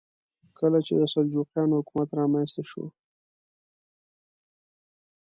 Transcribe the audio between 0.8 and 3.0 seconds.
چې د سلجوقیانو حکومت رامنځته شو.